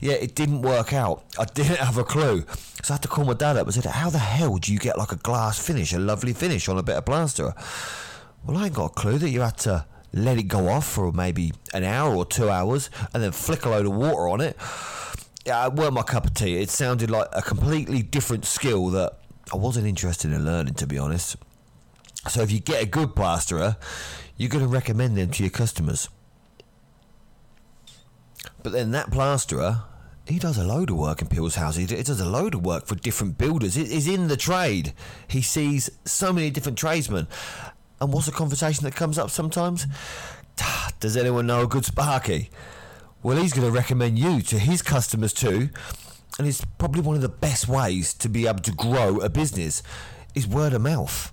Yeah, 0.02 0.14
it 0.14 0.36
didn't 0.36 0.62
work 0.62 0.94
out. 0.94 1.24
I 1.40 1.46
didn't 1.54 1.78
have 1.78 1.98
a 1.98 2.04
clue. 2.04 2.46
So 2.84 2.94
I 2.94 2.96
had 2.96 3.02
to 3.04 3.08
call 3.08 3.26
my 3.26 3.34
dad 3.34 3.58
up 3.58 3.68
and 3.68 3.74
said, 3.74 3.86
How 3.86 4.10
the 4.10 4.20
hell 4.20 4.58
do 4.58 4.72
you 4.74 4.80
get 4.80 4.98
like 4.98 5.12
a 5.12 5.18
glass 5.18 5.60
finish, 5.60 5.94
a 5.94 6.00
lovely 6.00 6.34
finish 6.34 6.68
on 6.70 6.78
a 6.78 6.84
bit 6.84 6.96
of 6.96 7.06
plaster? 7.06 7.54
Well, 8.46 8.58
I 8.58 8.66
ain't 8.66 8.74
got 8.74 8.92
a 8.92 8.94
clue 8.94 9.18
that 9.20 9.30
you 9.30 9.42
had 9.42 9.58
to 9.60 9.86
let 10.14 10.38
it 10.38 10.44
go 10.44 10.68
off 10.68 10.88
for 10.88 11.12
maybe 11.12 11.54
an 11.74 11.84
hour 11.84 12.16
or 12.16 12.26
two 12.26 12.50
hours 12.50 12.90
and 13.14 13.24
then 13.24 13.32
flick 13.32 13.66
a 13.66 13.70
load 13.70 13.86
of 13.86 13.94
water 13.94 14.28
on 14.28 14.42
it. 14.42 14.58
Yeah, 15.46 15.66
it 15.68 15.74
weren't 15.74 15.94
my 15.94 16.04
cup 16.04 16.26
of 16.26 16.34
tea. 16.34 16.60
It 16.60 16.70
sounded 16.70 17.10
like 17.10 17.28
a 17.32 17.42
completely 17.42 18.04
different 18.04 18.46
skill 18.46 18.90
that 18.90 19.18
I 19.52 19.58
wasn't 19.58 19.88
interested 19.88 20.32
in 20.32 20.46
learning, 20.46 20.76
to 20.76 20.88
be 20.88 20.98
honest. 20.98 21.36
So 22.30 22.42
if 22.42 22.52
you 22.52 22.60
get 22.60 22.84
a 22.84 22.86
good 22.86 23.16
plasterer, 23.16 23.78
you're 24.38 24.50
going 24.50 24.64
to 24.64 24.70
recommend 24.70 25.18
them 25.18 25.32
to 25.32 25.44
your 25.44 25.50
customers. 25.50 26.08
But 28.64 28.72
then 28.72 28.92
that 28.92 29.12
plasterer, 29.12 29.84
he 30.28 30.40
does 30.40 30.58
a 30.58 30.64
load 30.64 30.90
of 30.90 30.98
work 30.98 31.22
in 31.22 31.28
people's 31.28 31.56
houses. 31.56 31.90
He 31.90 32.04
does 32.04 32.20
a 32.20 32.30
load 32.30 32.56
of 32.56 32.66
work 32.66 32.86
for 32.86 32.96
different 32.96 33.38
builders. 33.38 33.76
He's 33.76 34.08
in 34.08 34.28
the 34.28 34.38
trade. 34.38 34.94
He 35.28 35.42
sees 35.42 35.90
so 36.06 36.32
many 36.32 36.50
different 36.50 36.78
tradesmen. 36.78 37.28
And 38.00 38.14
what's 38.14 38.28
a 38.28 38.32
conversation 38.32 38.84
that 38.86 38.96
comes 38.96 39.18
up 39.18 39.30
sometimes? 39.30 39.86
Does 41.00 41.18
anyone 41.18 41.48
know 41.48 41.64
a 41.64 41.68
good 41.68 41.86
Sparky? 41.86 42.50
Well, 43.24 43.38
he's 43.38 43.54
going 43.54 43.68
to 43.68 43.72
recommend 43.72 44.18
you 44.18 44.42
to 44.42 44.58
his 44.58 44.82
customers 44.82 45.34
too. 45.34 45.70
And 46.42 46.48
it's 46.48 46.66
probably 46.80 47.02
one 47.02 47.16
of 47.16 47.22
the 47.22 47.30
best 47.30 47.68
ways 47.68 48.16
to 48.16 48.28
be 48.28 48.48
able 48.48 48.62
to 48.62 48.72
grow 48.72 49.20
a 49.20 49.30
business 49.30 49.84
is 50.34 50.48
word 50.48 50.74
of 50.74 50.82
mouth. 50.82 51.32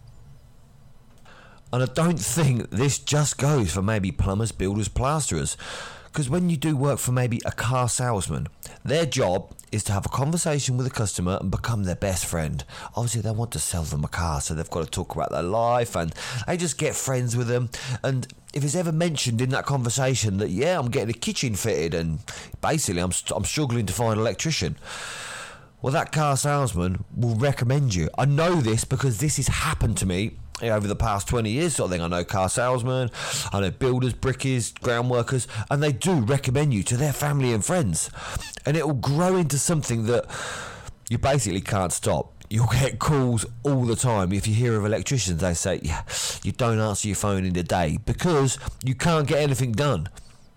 And 1.73 1.83
I 1.83 1.87
don't 1.87 2.19
think 2.19 2.69
this 2.69 2.99
just 2.99 3.39
goes 3.39 3.73
for 3.73 3.81
maybe 3.81 4.13
plumbers, 4.13 4.53
builders, 4.53 4.89
plasterers. 4.89 5.57
Because 6.19 6.31
when 6.31 6.51
you 6.51 6.57
do 6.57 6.77
work 6.77 6.99
for 6.99 7.13
maybe 7.13 7.41
a 7.45 7.53
car 7.53 7.89
salesman, 7.89 8.49
their 8.85 9.07
job 9.07 9.55
is 9.71 9.85
to 9.85 9.93
have 9.93 10.05
a 10.05 10.09
conversation 10.09 10.77
with 10.77 10.85
a 10.85 10.91
customer 10.91 11.39
and 11.41 11.49
become 11.49 11.85
their 11.85 11.95
best 11.95 12.27
friend. 12.27 12.65
Obviously, 12.97 13.21
they 13.21 13.31
want 13.31 13.53
to 13.53 13.61
sell 13.61 13.85
them 13.85 14.03
a 14.03 14.09
car, 14.09 14.41
so 14.41 14.53
they've 14.53 14.69
got 14.69 14.83
to 14.83 14.91
talk 14.91 15.15
about 15.15 15.31
their 15.31 15.45
life 15.45 15.95
and 15.95 16.13
they 16.49 16.57
just 16.57 16.77
get 16.77 16.97
friends 16.97 17.37
with 17.37 17.47
them. 17.47 17.71
And 18.03 18.27
if 18.53 18.65
it's 18.65 18.75
ever 18.75 18.91
mentioned 18.91 19.41
in 19.41 19.51
that 19.51 19.65
conversation 19.65 20.39
that, 20.39 20.51
yeah, 20.51 20.77
I'm 20.77 20.91
getting 20.91 21.11
a 21.11 21.13
kitchen 21.17 21.55
fitted 21.55 21.95
and 21.95 22.19
basically 22.61 23.01
I'm, 23.01 23.13
I'm 23.33 23.45
struggling 23.45 23.87
to 23.87 23.93
find 23.93 24.15
an 24.15 24.19
electrician. 24.19 24.77
Well, 25.83 25.93
that 25.93 26.11
car 26.11 26.37
salesman 26.37 27.05
will 27.17 27.37
recommend 27.37 27.95
you. 27.95 28.11
I 28.19 28.25
know 28.25 28.57
this 28.57 28.85
because 28.85 29.19
this 29.19 29.37
has 29.37 29.47
happened 29.47 29.97
to 29.99 30.07
me 30.07 30.33
over 30.63 30.87
the 30.87 30.97
past 30.97 31.29
20 31.29 31.51
years 31.51 31.77
sort 31.77 31.87
of 31.89 31.93
thing. 31.93 32.03
I 32.03 32.09
know 32.09 32.25
car 32.25 32.49
salesmen, 32.49 33.11
I 33.53 33.61
know 33.61 33.71
builders, 33.71 34.15
brickies, 34.15 34.79
ground 34.81 35.11
workers, 35.11 35.47
and 35.71 35.83
they 35.83 35.93
do 35.93 36.15
recommend 36.21 36.75
you 36.75 36.83
to 36.85 36.97
their 36.97 37.13
family 37.13 37.53
and 37.53 37.65
friends. 37.65 38.11
And 38.67 38.77
it 38.77 38.87
will 38.87 38.95
grow 38.95 39.37
into 39.37 39.59
something 39.59 40.07
that 40.07 40.27
you 41.09 41.19
basically 41.19 41.61
can't 41.61 41.93
stop. 41.93 42.35
you'll 42.51 42.67
get 42.67 42.99
calls 42.99 43.45
all 43.63 43.85
the 43.85 43.97
time. 43.97 44.33
If 44.33 44.47
you 44.47 44.55
hear 44.55 44.75
of 44.77 44.85
electricians, 44.85 45.41
they 45.41 45.55
say, 45.55 45.81
yeah, 45.83 46.03
you 46.43 46.53
don't 46.53 46.79
answer 46.79 47.09
your 47.09 47.17
phone 47.17 47.45
in 47.45 47.53
the 47.53 47.63
day 47.63 47.99
because 48.05 48.59
you 48.85 48.95
can't 48.95 49.27
get 49.27 49.39
anything 49.41 49.73
done. 49.73 50.09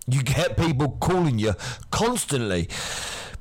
You 0.07 0.23
get 0.23 0.57
people 0.57 0.97
calling 0.99 1.37
you 1.37 1.53
constantly 1.91 2.69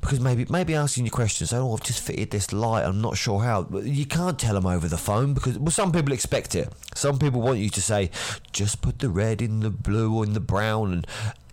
because 0.01 0.21
maybe 0.21 0.47
maybe 0.49 0.75
asking 0.75 1.05
you 1.05 1.11
questions. 1.11 1.53
Oh, 1.53 1.73
I've 1.73 1.83
just 1.83 2.01
fitted 2.01 2.31
this 2.31 2.53
light. 2.53 2.85
I'm 2.85 3.01
not 3.01 3.17
sure 3.17 3.41
how. 3.41 3.69
You 3.83 4.07
can't 4.07 4.39
tell 4.39 4.55
them 4.55 4.67
over 4.67 4.89
the 4.89 4.99
phone 4.99 5.35
because 5.35 5.59
well, 5.59 5.71
some 5.71 5.93
people 5.93 6.13
expect 6.13 6.55
it. 6.55 6.73
Some 6.95 7.19
people 7.19 7.41
want 7.41 7.59
you 7.59 7.71
to 7.71 7.83
say, 7.83 8.11
just 8.53 8.81
put 8.81 8.99
the 9.01 9.11
red 9.11 9.43
in 9.43 9.61
the 9.61 9.71
blue 9.71 10.15
or 10.15 10.25
in 10.25 10.33
the 10.33 10.41
brown, 10.41 10.93
and 10.93 11.07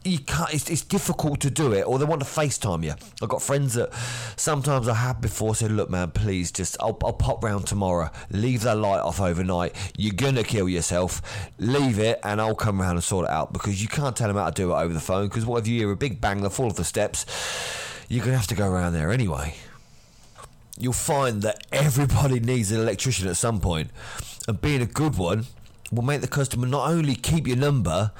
you 0.04 0.20
can't. 0.20 0.54
It's, 0.54 0.70
it's 0.70 0.82
difficult 0.82 1.42
to 1.42 1.50
do 1.50 1.74
it, 1.74 1.82
or 1.82 2.00
they 2.00 2.06
want 2.06 2.22
to 2.22 2.28
FaceTime 2.28 2.84
you. 2.86 2.94
I've 3.22 3.30
got 3.30 3.42
friends 3.42 3.74
that 3.74 3.94
sometimes 4.38 4.88
I 4.88 4.94
have 4.94 5.20
before 5.20 5.54
said, 5.54 5.72
"Look, 5.72 5.90
man, 5.90 6.12
please, 6.12 6.52
just 6.52 6.78
I'll, 6.80 6.98
I'll 7.04 7.14
pop 7.14 7.44
round 7.44 7.68
tomorrow. 7.68 8.10
Leave 8.32 8.62
that 8.62 8.78
light 8.78 9.02
off 9.02 9.20
overnight. 9.20 9.76
You're 9.98 10.16
gonna 10.16 10.44
kill 10.44 10.70
yourself. 10.70 11.22
Leave 11.60 12.00
it, 12.00 12.20
and 12.24 12.40
I'll 12.40 12.56
come 12.56 12.80
round 12.80 12.94
and 12.94 13.04
sort 13.04 13.26
it 13.26 13.32
out 13.32 13.52
because 13.52 13.82
you 13.82 13.90
can't 13.90 14.16
tell 14.16 14.28
them 14.28 14.38
how 14.38 14.50
to 14.50 14.54
do 14.54 14.72
it 14.72 14.76
over 14.76 14.94
the 14.94 15.02
phone. 15.02 15.28
Because 15.28 15.46
what 15.46 15.60
if 15.60 15.68
you 15.68 15.80
hear 15.80 15.92
a 15.92 15.98
big 15.98 16.22
bang, 16.22 16.42
the 16.42 16.50
fall 16.50 16.68
of 16.68 16.76
the 16.76 16.86
steps? 16.86 17.26
You're 18.08 18.24
gonna 18.26 18.38
have 18.38 18.48
to 18.48 18.56
go 18.56 18.70
around 18.70 18.94
there 18.94 19.12
anyway." 19.12 19.56
You'll 20.80 20.94
find 20.94 21.42
that 21.42 21.66
everybody 21.72 22.40
needs 22.40 22.72
an 22.72 22.80
electrician 22.80 23.28
at 23.28 23.38
some 23.38 23.60
point, 23.60 23.90
and 24.48 24.62
being 24.62 24.82
a 24.82 24.86
good 24.86 25.16
one 25.16 25.48
will 25.92 26.04
make 26.04 26.22
the 26.22 26.28
customer 26.28 26.68
not 26.68 26.90
only 26.92 27.16
keep 27.16 27.48
your 27.48 27.58
number, 27.58 28.12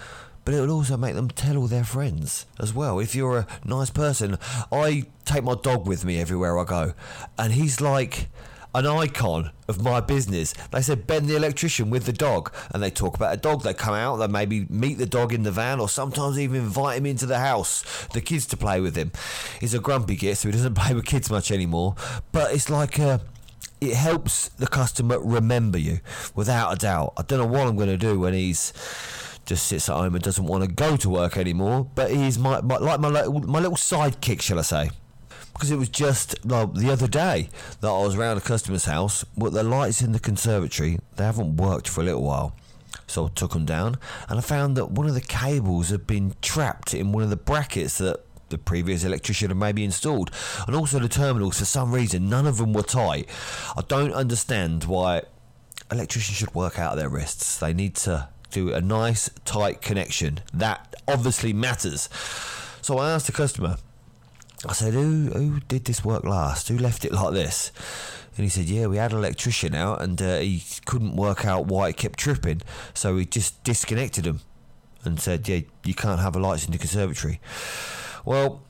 but 0.44 0.54
it 0.54 0.62
will 0.62 0.72
also 0.72 0.98
make 0.98 1.14
them 1.14 1.30
tell 1.30 1.58
all 1.58 1.68
their 1.68 1.84
friends 1.84 2.46
as 2.58 2.74
well. 2.74 3.00
If 3.00 3.14
you're 3.14 3.40
a 3.40 3.48
nice 3.64 3.90
person, 3.90 4.38
I 4.72 5.04
take 5.26 5.44
my 5.44 5.56
dog 5.56 5.86
with 5.86 6.04
me 6.06 6.20
everywhere 6.20 6.58
I 6.58 6.64
go, 6.64 6.94
and 7.38 7.54
he's 7.54 7.82
like 7.82 8.30
an 8.78 8.86
icon 8.86 9.52
of 9.68 9.82
my 9.82 10.00
business. 10.00 10.54
They 10.72 10.82
said 10.82 11.08
Ben 11.08 11.28
the 11.28 11.36
electrician 11.36 11.90
with 11.90 12.06
the 12.06 12.14
dog, 12.14 12.54
and 12.72 12.82
they 12.82 12.90
talk 12.90 13.16
about 13.16 13.34
a 13.34 13.38
dog. 13.38 13.64
They 13.64 13.74
come 13.74 13.94
out, 13.94 14.18
they 14.18 14.28
maybe 14.28 14.66
meet 14.70 14.98
the 14.98 15.06
dog 15.06 15.34
in 15.34 15.44
the 15.44 15.52
van, 15.52 15.80
or 15.80 15.90
sometimes 15.90 16.40
even 16.40 16.62
invite 16.62 16.98
him 16.98 17.06
into 17.06 17.26
the 17.26 17.40
house, 17.40 17.84
the 18.14 18.22
kids 18.22 18.46
to 18.48 18.58
play 18.58 18.80
with 18.80 18.96
him. 18.96 19.12
He's 19.60 19.74
a 19.74 19.80
grumpy 19.80 20.16
git, 20.16 20.38
so 20.38 20.48
he 20.48 20.52
doesn't 20.52 20.76
play 20.82 20.94
with 20.94 21.06
kids 21.06 21.30
much 21.30 21.52
anymore. 21.52 21.96
But 22.32 22.54
it's 22.54 22.70
like 22.70 23.00
a 23.00 23.22
it 23.80 23.94
helps 23.94 24.50
the 24.50 24.68
customer 24.68 25.20
remember 25.20 25.78
you 25.78 26.00
without 26.36 26.74
a 26.74 26.76
doubt. 26.76 27.14
I 27.18 27.22
don't 27.22 27.40
know 27.40 27.46
what 27.46 27.68
I'm 27.68 27.76
going 27.76 27.90
to 27.90 27.98
do 27.98 28.20
when 28.20 28.34
he's 28.34 28.74
just 29.46 29.68
sits 29.68 29.88
at 29.88 29.96
home 29.96 30.14
and 30.14 30.24
doesn't 30.24 30.46
want 30.46 30.64
to 30.64 30.70
go 30.70 30.98
to 30.98 31.10
work 31.10 31.38
anymore. 31.38 31.90
But 31.96 32.12
he's 32.12 32.38
my, 32.38 32.62
my 32.62 32.78
like 32.78 33.00
my 33.00 33.10
my 33.10 33.60
little 33.60 33.78
sidekick, 33.78 34.42
shall 34.42 34.60
I 34.60 34.64
say? 34.64 34.90
Because 35.58 35.72
it 35.72 35.78
was 35.78 35.90
just 35.90 36.46
like, 36.46 36.72
the 36.76 36.92
other 36.92 37.08
day 37.08 37.50
that 37.82 37.88
I 37.88 38.04
was 38.04 38.14
around 38.14 38.38
a 38.38 38.42
customer's 38.42 38.86
house, 38.86 39.26
but 39.36 39.54
the 39.54 39.64
lights 39.64 40.04
in 40.04 40.12
the 40.12 40.20
conservatory 40.20 41.00
they 41.16 41.24
haven't 41.24 41.58
worked 41.58 41.90
for 41.90 42.02
a 42.02 42.04
little 42.04 42.22
while. 42.22 42.56
So 43.08 43.26
I 43.26 43.30
took 43.30 43.54
them 43.54 43.66
down, 43.66 43.98
and 44.30 44.38
I 44.38 44.42
found 44.42 44.78
that 44.78 44.92
one 44.92 45.08
of 45.08 45.16
the 45.16 45.22
cables 45.22 45.90
had 45.90 46.06
been 46.06 46.36
trapped 46.44 46.94
in 46.94 47.12
one 47.12 47.24
of 47.24 47.32
the 47.32 47.38
brackets 47.38 47.98
that 47.98 48.24
the 48.50 48.60
previous 48.60 49.04
electrician 49.04 49.50
had 49.50 49.58
maybe 49.58 49.84
installed, 49.84 50.30
and 50.68 50.76
also 50.76 51.00
the 51.00 51.10
terminals. 51.10 51.58
For 51.58 51.66
some 51.66 51.92
reason, 51.92 52.30
none 52.30 52.46
of 52.46 52.58
them 52.58 52.74
were 52.74 52.84
tight. 52.84 53.28
I 53.76 53.82
don't 53.88 54.14
understand 54.14 54.84
why 54.84 55.24
electricians 55.92 56.38
should 56.38 56.54
work 56.54 56.78
out 56.78 56.98
their 56.98 57.10
wrists. 57.10 57.58
They 57.58 57.74
need 57.74 57.96
to 57.96 58.30
do 58.52 58.74
a 58.74 58.82
nice 58.82 59.30
tight 59.44 59.82
connection. 59.82 60.42
That 60.54 60.96
obviously 61.08 61.52
matters. 61.52 62.10
So 62.82 63.00
I 63.00 63.10
asked 63.12 63.26
the 63.26 63.34
customer, 63.34 63.78
I 64.66 64.74
said, 64.74 64.94
who, 64.94 65.30
who 65.34 65.60
did 65.68 65.86
this 65.86 66.04
work 66.04 66.24
last? 66.24 66.68
Who 66.70 66.78
left 66.78 67.06
it 67.06 67.12
like 67.12 67.34
this? 67.34 67.72
And 68.36 68.44
he 68.44 68.50
said, 68.50 68.66
yeah, 68.66 68.88
we 68.88 68.98
had 68.98 69.12
an 69.12 69.20
electrician 69.20 69.76
out 69.76 70.02
and 70.02 70.22
uh, 70.22 70.40
he 70.40 70.64
couldn't 70.86 71.16
work 71.16 71.46
out 71.46 71.66
why 71.66 71.90
it 71.90 71.98
kept 71.98 72.20
tripping. 72.20 72.62
So 72.94 73.16
we 73.16 73.26
just 73.26 73.64
disconnected 73.64 74.26
them 74.26 74.42
and 75.04 75.20
said, 75.20 75.48
yeah, 75.48 75.62
you 75.84 75.94
can't 75.94 76.20
have 76.20 76.34
the 76.34 76.40
lights 76.40 76.66
in 76.66 76.72
the 76.72 76.78
conservatory. 76.78 77.40
Well, 78.26 78.62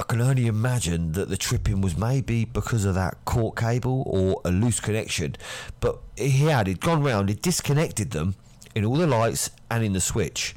I 0.00 0.04
can 0.04 0.20
only 0.20 0.46
imagine 0.46 1.12
that 1.12 1.28
the 1.28 1.36
tripping 1.36 1.80
was 1.80 1.96
maybe 1.96 2.44
because 2.44 2.84
of 2.84 2.94
that 2.96 3.24
cord 3.24 3.56
cable 3.56 4.02
or 4.06 4.40
a 4.44 4.50
loose 4.50 4.80
connection. 4.80 5.36
But 5.78 6.00
he 6.16 6.46
had, 6.46 6.66
he'd 6.66 6.80
gone 6.80 7.02
round, 7.02 7.28
he'd 7.28 7.42
disconnected 7.42 8.10
them 8.10 8.34
in 8.74 8.84
all 8.84 8.96
the 8.96 9.06
lights 9.06 9.50
and 9.70 9.84
in 9.84 9.92
the 9.92 10.00
switch. 10.00 10.56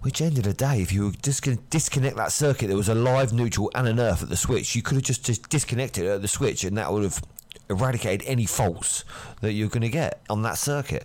Which 0.00 0.22
end 0.22 0.38
of 0.38 0.44
the 0.44 0.54
day, 0.54 0.80
if 0.80 0.92
you 0.92 1.06
were 1.06 1.12
just 1.22 1.42
going 1.42 1.58
to 1.58 1.62
disconnect 1.64 2.16
that 2.16 2.32
circuit, 2.32 2.68
there 2.68 2.76
was 2.76 2.88
a 2.88 2.94
live, 2.94 3.32
neutral, 3.32 3.70
and 3.74 3.86
an 3.86 4.00
earth 4.00 4.22
at 4.22 4.30
the 4.30 4.36
switch. 4.36 4.74
You 4.74 4.82
could 4.82 4.94
have 4.94 5.04
just, 5.04 5.24
just 5.24 5.48
disconnected 5.50 6.06
at 6.06 6.22
the 6.22 6.28
switch, 6.28 6.64
and 6.64 6.76
that 6.78 6.90
would 6.90 7.02
have 7.02 7.22
eradicated 7.68 8.26
any 8.26 8.46
faults 8.46 9.04
that 9.42 9.52
you're 9.52 9.68
going 9.68 9.82
to 9.82 9.90
get 9.90 10.22
on 10.30 10.42
that 10.42 10.56
circuit. 10.56 11.04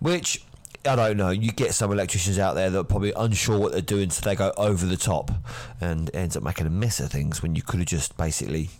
Which 0.00 0.44
I 0.84 0.96
don't 0.96 1.16
know. 1.16 1.30
You 1.30 1.52
get 1.52 1.74
some 1.74 1.92
electricians 1.92 2.38
out 2.38 2.54
there 2.54 2.68
that 2.70 2.78
are 2.78 2.84
probably 2.84 3.12
unsure 3.12 3.58
what 3.58 3.72
they're 3.72 3.82
doing, 3.82 4.10
so 4.10 4.28
they 4.28 4.34
go 4.34 4.52
over 4.56 4.84
the 4.84 4.96
top 4.96 5.30
and 5.80 6.10
ends 6.14 6.36
up 6.36 6.42
making 6.42 6.66
a 6.66 6.70
mess 6.70 6.98
of 7.00 7.10
things 7.10 7.42
when 7.42 7.54
you 7.54 7.62
could 7.62 7.80
have 7.80 7.88
just 7.88 8.16
basically 8.16 8.70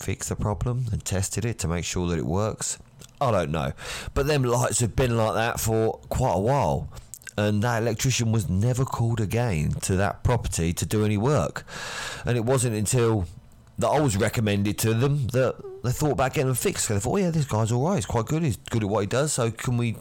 fixed 0.00 0.28
the 0.28 0.36
problem 0.36 0.86
and 0.90 1.04
tested 1.04 1.44
it 1.44 1.58
to 1.60 1.68
make 1.68 1.84
sure 1.84 2.08
that 2.08 2.18
it 2.18 2.26
works. 2.26 2.78
I 3.20 3.30
don't 3.30 3.50
know. 3.50 3.72
But 4.12 4.26
them 4.26 4.42
lights 4.42 4.80
have 4.80 4.96
been 4.96 5.16
like 5.16 5.34
that 5.34 5.60
for 5.60 5.98
quite 6.08 6.34
a 6.34 6.40
while. 6.40 6.90
And 7.36 7.62
that 7.62 7.82
electrician 7.82 8.32
was 8.32 8.48
never 8.48 8.84
called 8.84 9.20
again 9.20 9.72
to 9.82 9.96
that 9.96 10.22
property 10.22 10.72
to 10.72 10.86
do 10.86 11.04
any 11.04 11.18
work. 11.18 11.64
And 12.24 12.36
it 12.36 12.44
wasn't 12.44 12.76
until 12.76 13.26
that 13.78 13.88
I 13.88 14.00
was 14.00 14.16
recommended 14.16 14.78
to 14.78 14.94
them 14.94 15.26
that 15.28 15.56
they 15.84 15.90
thought 15.92 16.12
about 16.12 16.32
getting 16.32 16.46
them 16.46 16.56
fixed. 16.56 16.88
They 16.88 16.98
thought, 16.98 17.12
oh, 17.12 17.16
yeah, 17.18 17.30
this 17.30 17.44
guy's 17.44 17.70
all 17.70 17.86
right. 17.86 17.96
He's 17.96 18.06
quite 18.06 18.26
good. 18.26 18.42
He's 18.42 18.56
good 18.56 18.82
at 18.82 18.88
what 18.88 19.00
he 19.00 19.06
does. 19.06 19.34
So 19.34 19.50
can 19.50 19.76
we 19.76 19.96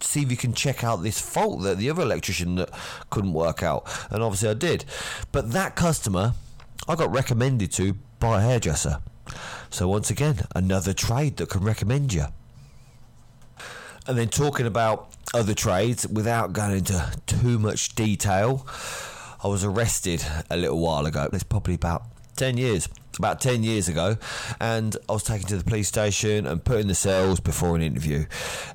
see 0.00 0.22
if 0.22 0.30
you 0.30 0.36
can 0.36 0.54
check 0.54 0.82
out 0.82 1.02
this 1.02 1.20
fault 1.20 1.62
that 1.62 1.76
the 1.76 1.90
other 1.90 2.02
electrician 2.02 2.54
that 2.54 2.70
couldn't 3.10 3.34
work 3.34 3.62
out? 3.62 3.86
And 4.10 4.22
obviously 4.22 4.48
I 4.48 4.54
did. 4.54 4.86
But 5.30 5.52
that 5.52 5.76
customer, 5.76 6.32
I 6.88 6.94
got 6.94 7.12
recommended 7.12 7.70
to 7.72 7.96
by 8.18 8.38
a 8.38 8.40
hairdresser. 8.40 9.00
So 9.70 9.88
once 9.88 10.08
again, 10.08 10.40
another 10.54 10.94
trade 10.94 11.36
that 11.36 11.50
can 11.50 11.62
recommend 11.62 12.14
you. 12.14 12.26
And 14.06 14.16
then 14.16 14.28
talking 14.28 14.66
about 14.66 15.12
other 15.34 15.54
trades 15.54 16.06
without 16.06 16.52
going 16.52 16.78
into 16.78 17.12
too 17.26 17.58
much 17.58 17.94
detail, 17.94 18.66
I 19.42 19.48
was 19.48 19.64
arrested 19.64 20.24
a 20.50 20.56
little 20.56 20.78
while 20.78 21.06
ago. 21.06 21.28
It's 21.32 21.42
probably 21.42 21.74
about 21.74 22.04
10 22.36 22.56
years 22.56 22.88
about 23.18 23.40
10 23.40 23.62
years 23.62 23.88
ago 23.88 24.16
and 24.60 24.96
I 25.08 25.12
was 25.12 25.24
taken 25.24 25.46
to 25.48 25.56
the 25.56 25.64
police 25.64 25.88
station 25.88 26.46
and 26.46 26.64
put 26.64 26.80
in 26.80 26.88
the 26.88 26.94
cells 26.94 27.40
before 27.40 27.76
an 27.76 27.82
interview. 27.82 28.26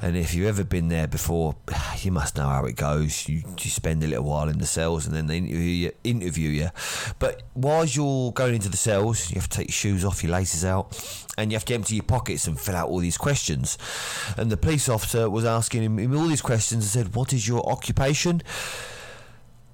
And 0.01 0.17
if 0.17 0.33
you've 0.33 0.47
ever 0.47 0.63
been 0.63 0.89
there 0.89 1.07
before 1.07 1.55
you 1.99 2.11
must 2.11 2.37
know 2.37 2.47
how 2.47 2.65
it 2.65 2.75
goes. 2.75 3.27
You, 3.27 3.43
you 3.59 3.69
spend 3.69 4.03
a 4.03 4.07
little 4.07 4.25
while 4.25 4.49
in 4.49 4.59
the 4.59 4.65
cells 4.65 5.07
and 5.07 5.15
then 5.15 5.27
they 5.27 5.37
interview 5.37 5.59
you, 5.59 5.91
interview 6.03 6.49
you. 6.49 6.69
But 7.19 7.43
whilst 7.55 7.95
you're 7.95 8.31
going 8.33 8.55
into 8.55 8.69
the 8.69 8.77
cells 8.77 9.31
you 9.31 9.35
have 9.35 9.49
to 9.49 9.57
take 9.57 9.67
your 9.67 9.73
shoes 9.73 10.05
off 10.05 10.23
your 10.23 10.31
laces 10.31 10.65
out 10.65 11.25
and 11.37 11.51
you 11.51 11.55
have 11.55 11.65
to 11.65 11.73
empty 11.73 11.95
your 11.95 12.03
pockets 12.03 12.47
and 12.47 12.59
fill 12.59 12.75
out 12.75 12.89
all 12.89 12.99
these 12.99 13.17
questions. 13.17 13.77
And 14.37 14.51
the 14.51 14.57
police 14.57 14.89
officer 14.89 15.29
was 15.29 15.45
asking 15.45 15.83
him 15.83 16.15
all 16.15 16.27
these 16.27 16.41
questions 16.41 16.83
and 16.83 17.05
said 17.05 17.15
what 17.15 17.33
is 17.33 17.47
your 17.47 17.67
occupation? 17.69 18.41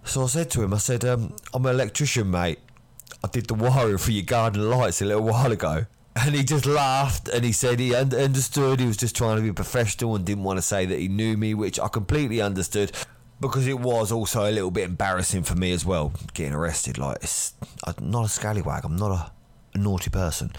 So 0.03 0.23
I 0.23 0.27
said 0.27 0.49
to 0.51 0.63
him 0.63 0.73
I 0.73 0.77
said 0.77 1.03
um, 1.05 1.35
I'm 1.53 1.65
an 1.65 1.73
electrician 1.73 2.29
mate 2.29 2.59
I 3.23 3.27
did 3.27 3.47
the 3.47 3.53
wiring 3.53 3.97
for 3.97 4.11
your 4.11 4.23
garden 4.23 4.69
lights 4.69 5.01
a 5.01 5.05
little 5.05 5.23
while 5.23 5.51
ago. 5.51 5.85
And 6.15 6.35
he 6.35 6.43
just 6.43 6.65
laughed 6.65 7.29
and 7.29 7.45
he 7.45 7.51
said 7.51 7.79
he 7.79 7.95
un- 7.95 8.13
understood. 8.13 8.79
He 8.79 8.87
was 8.87 8.97
just 8.97 9.15
trying 9.15 9.37
to 9.37 9.41
be 9.41 9.53
professional 9.53 10.15
and 10.15 10.25
didn't 10.25 10.43
want 10.43 10.57
to 10.57 10.61
say 10.61 10.85
that 10.85 10.99
he 10.99 11.07
knew 11.07 11.37
me, 11.37 11.53
which 11.53 11.79
I 11.79 11.87
completely 11.87 12.41
understood 12.41 12.91
because 13.39 13.67
it 13.67 13.79
was 13.79 14.11
also 14.11 14.49
a 14.49 14.51
little 14.51 14.71
bit 14.71 14.83
embarrassing 14.83 15.43
for 15.43 15.55
me 15.55 15.71
as 15.71 15.85
well, 15.85 16.11
getting 16.33 16.53
arrested. 16.53 16.97
Like, 16.97 17.17
it's, 17.21 17.53
I'm 17.83 18.09
not 18.09 18.25
a 18.25 18.29
scallywag, 18.29 18.83
I'm 18.83 18.97
not 18.97 19.11
a, 19.11 19.31
a 19.73 19.77
naughty 19.77 20.09
person, 20.09 20.51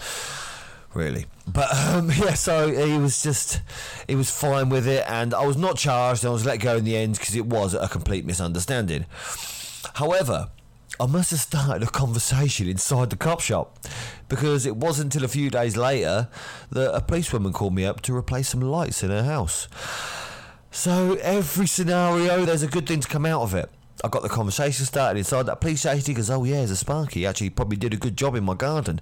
really. 0.93 1.25
But 1.47 1.73
um, 1.75 2.09
yeah, 2.17 2.33
so 2.33 2.71
he 2.71 2.97
was 2.97 3.21
just, 3.21 3.61
he 4.07 4.15
was 4.15 4.31
fine 4.31 4.69
with 4.69 4.87
it, 4.87 5.05
and 5.07 5.33
I 5.33 5.45
was 5.45 5.57
not 5.57 5.77
charged, 5.77 6.23
and 6.23 6.29
I 6.29 6.33
was 6.33 6.45
let 6.45 6.59
go 6.59 6.77
in 6.77 6.85
the 6.85 6.97
end 6.97 7.17
because 7.17 7.35
it 7.35 7.45
was 7.45 7.73
a 7.73 7.87
complete 7.87 8.25
misunderstanding. 8.25 9.05
However, 9.95 10.49
I 10.99 11.07
must 11.07 11.31
have 11.31 11.39
started 11.39 11.83
a 11.83 11.91
conversation 11.91 12.67
inside 12.67 13.09
the 13.09 13.15
cop 13.15 13.39
shop 13.39 13.79
because 14.29 14.65
it 14.65 14.75
wasn't 14.75 15.13
until 15.13 15.25
a 15.25 15.29
few 15.29 15.49
days 15.49 15.75
later 15.75 16.27
that 16.71 16.93
a 16.93 17.01
policewoman 17.01 17.53
called 17.53 17.73
me 17.73 17.85
up 17.85 18.01
to 18.01 18.15
replace 18.15 18.49
some 18.49 18.61
lights 18.61 19.03
in 19.03 19.09
her 19.09 19.23
house. 19.23 19.67
So 20.69 21.17
every 21.21 21.67
scenario, 21.67 22.45
there's 22.45 22.63
a 22.63 22.67
good 22.67 22.87
thing 22.87 22.99
to 23.01 23.07
come 23.07 23.25
out 23.25 23.41
of 23.41 23.55
it. 23.55 23.69
I 24.03 24.07
got 24.07 24.23
the 24.23 24.29
conversation 24.29 24.85
started 24.85 25.19
inside 25.19 25.45
that 25.47 25.61
police 25.61 25.81
station. 25.81 26.05
He 26.05 26.13
goes, 26.13 26.29
"Oh 26.29 26.43
yeah, 26.43 26.57
there's 26.57 26.71
a 26.71 26.75
Sparky. 26.75 27.25
Actually, 27.25 27.51
probably 27.51 27.77
did 27.77 27.93
a 27.93 27.97
good 27.97 28.17
job 28.17 28.35
in 28.35 28.43
my 28.43 28.55
garden. 28.55 28.99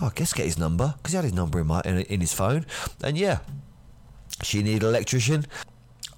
Well, 0.00 0.10
I 0.10 0.14
guess 0.14 0.32
get 0.32 0.46
his 0.46 0.58
number 0.58 0.94
because 0.98 1.12
he 1.12 1.16
had 1.16 1.24
his 1.24 1.32
number 1.32 1.58
in 1.58 1.66
my 1.66 1.80
in, 1.84 1.98
in 2.02 2.20
his 2.20 2.32
phone. 2.32 2.66
And 3.02 3.18
yeah, 3.18 3.38
she 4.42 4.62
needed 4.62 4.82
an 4.84 4.90
electrician. 4.90 5.46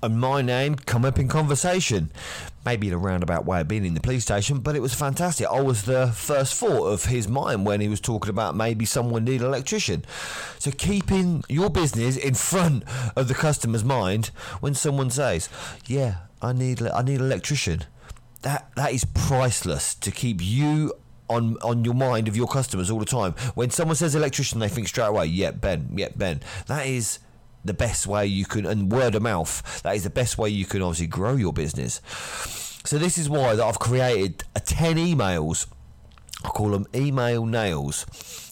And 0.02 0.20
my 0.20 0.42
name 0.42 0.76
come 0.76 1.04
up 1.04 1.18
in 1.18 1.28
conversation. 1.28 2.10
Maybe 2.64 2.88
in 2.88 2.94
a 2.94 2.98
roundabout 2.98 3.46
way 3.46 3.60
of 3.60 3.68
being 3.68 3.84
in 3.84 3.94
the 3.94 4.00
police 4.00 4.24
station, 4.24 4.58
but 4.58 4.76
it 4.76 4.82
was 4.82 4.92
fantastic. 4.94 5.46
I 5.46 5.60
was 5.60 5.84
the 5.84 6.08
first 6.08 6.54
thought 6.54 6.86
of 6.86 7.06
his 7.06 7.26
mind 7.26 7.64
when 7.64 7.80
he 7.80 7.88
was 7.88 8.00
talking 8.00 8.30
about 8.30 8.54
maybe 8.54 8.84
someone 8.84 9.24
need 9.24 9.40
an 9.40 9.46
electrician. 9.46 10.04
So 10.58 10.70
keeping 10.70 11.44
your 11.48 11.70
business 11.70 12.16
in 12.16 12.34
front 12.34 12.84
of 13.16 13.28
the 13.28 13.34
customer's 13.34 13.84
mind 13.84 14.26
when 14.60 14.74
someone 14.74 15.10
says, 15.10 15.48
"Yeah, 15.86 16.16
I 16.42 16.52
need 16.52 16.82
I 16.82 17.02
need 17.02 17.20
an 17.20 17.26
electrician," 17.26 17.84
that 18.42 18.70
that 18.76 18.92
is 18.92 19.04
priceless 19.04 19.94
to 19.94 20.10
keep 20.10 20.40
you 20.42 20.92
on 21.28 21.56
on 21.62 21.84
your 21.84 21.94
mind 21.94 22.28
of 22.28 22.36
your 22.36 22.48
customers 22.48 22.90
all 22.90 22.98
the 22.98 23.06
time. 23.06 23.34
When 23.54 23.70
someone 23.70 23.96
says 23.96 24.14
electrician, 24.14 24.58
they 24.60 24.68
think 24.68 24.88
straight 24.88 25.06
away, 25.06 25.26
"Yeah, 25.26 25.52
Ben, 25.52 25.90
yeah, 25.96 26.08
Ben." 26.14 26.40
That 26.66 26.86
is 26.86 27.18
the 27.68 27.74
best 27.74 28.06
way 28.06 28.26
you 28.26 28.44
can, 28.44 28.66
and 28.66 28.90
word 28.90 29.14
of 29.14 29.22
mouth, 29.22 29.82
that 29.82 29.94
is 29.94 30.04
the 30.04 30.10
best 30.10 30.38
way 30.38 30.48
you 30.48 30.64
can 30.64 30.82
obviously 30.82 31.06
grow 31.06 31.36
your 31.36 31.52
business. 31.52 32.00
So 32.84 32.98
this 32.98 33.18
is 33.18 33.28
why 33.28 33.54
that 33.54 33.64
I've 33.64 33.78
created 33.78 34.44
a 34.56 34.60
10 34.60 34.96
emails. 34.96 35.66
I 36.44 36.48
call 36.48 36.70
them 36.70 36.86
email 36.94 37.46
nails. 37.46 38.06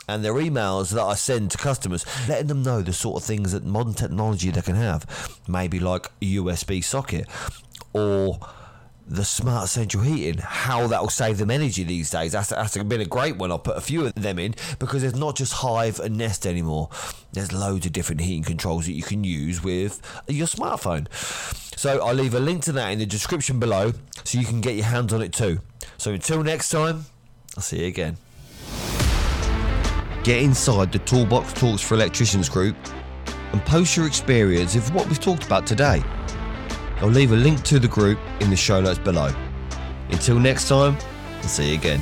And 0.08 0.24
they're 0.24 0.34
emails 0.34 0.92
that 0.92 1.02
I 1.02 1.14
send 1.14 1.50
to 1.50 1.58
customers, 1.58 2.06
letting 2.28 2.46
them 2.46 2.62
know 2.62 2.80
the 2.80 2.92
sort 2.92 3.20
of 3.22 3.26
things 3.26 3.52
that 3.52 3.64
modern 3.64 3.94
technology 3.94 4.50
they 4.50 4.60
can 4.60 4.76
have. 4.76 5.40
Maybe 5.48 5.80
like 5.80 6.06
a 6.22 6.36
USB 6.36 6.84
socket 6.84 7.26
or 7.92 8.38
the 9.08 9.24
smart 9.24 9.68
central 9.68 10.02
heating, 10.02 10.38
how 10.38 10.86
that 10.88 11.00
will 11.00 11.10
save 11.10 11.38
them 11.38 11.50
energy 11.50 11.84
these 11.84 12.10
days. 12.10 12.32
That's, 12.32 12.48
that's 12.48 12.76
been 12.76 13.00
a 13.00 13.06
great 13.06 13.36
one. 13.36 13.52
I'll 13.52 13.58
put 13.58 13.76
a 13.76 13.80
few 13.80 14.06
of 14.06 14.14
them 14.14 14.38
in 14.38 14.54
because 14.78 15.02
there's 15.02 15.14
not 15.14 15.36
just 15.36 15.52
Hive 15.54 16.00
and 16.00 16.16
Nest 16.16 16.46
anymore. 16.46 16.90
There's 17.32 17.52
loads 17.52 17.86
of 17.86 17.92
different 17.92 18.20
heating 18.20 18.42
controls 18.42 18.86
that 18.86 18.92
you 18.92 19.02
can 19.02 19.22
use 19.22 19.62
with 19.62 20.00
your 20.26 20.46
smartphone. 20.46 21.06
So 21.78 22.04
I'll 22.04 22.14
leave 22.14 22.34
a 22.34 22.40
link 22.40 22.64
to 22.64 22.72
that 22.72 22.90
in 22.90 22.98
the 22.98 23.06
description 23.06 23.60
below 23.60 23.92
so 24.24 24.38
you 24.38 24.46
can 24.46 24.60
get 24.60 24.74
your 24.74 24.86
hands 24.86 25.12
on 25.12 25.22
it 25.22 25.32
too. 25.32 25.60
So 25.98 26.12
until 26.12 26.42
next 26.42 26.70
time, 26.70 27.04
I'll 27.56 27.62
see 27.62 27.80
you 27.80 27.86
again. 27.86 28.16
Get 30.24 30.42
inside 30.42 30.90
the 30.90 30.98
Toolbox 31.00 31.52
Talks 31.52 31.82
for 31.82 31.94
Electricians 31.94 32.48
group 32.48 32.76
and 33.52 33.64
post 33.64 33.96
your 33.96 34.06
experience 34.06 34.74
of 34.74 34.92
what 34.92 35.06
we've 35.06 35.20
talked 35.20 35.44
about 35.44 35.66
today. 35.66 36.02
I'll 36.98 37.08
leave 37.08 37.32
a 37.32 37.36
link 37.36 37.62
to 37.64 37.78
the 37.78 37.88
group 37.88 38.18
in 38.40 38.50
the 38.50 38.56
show 38.56 38.80
notes 38.80 38.98
below. 38.98 39.32
Until 40.10 40.38
next 40.38 40.68
time, 40.68 40.96
I'll 41.36 41.42
see 41.42 41.70
you 41.70 41.74
again. 41.74 42.00